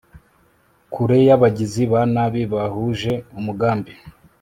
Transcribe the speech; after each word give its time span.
kure 0.93 1.17
y'abagizi 1.27 1.83
ba 1.91 2.01
nabi 2.13 2.41
bahuje 2.53 3.13
umugambi 3.37 3.91